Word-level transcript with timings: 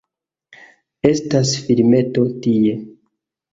Estas 1.09 1.53
filmeto 1.67 2.27
tie 2.49 2.75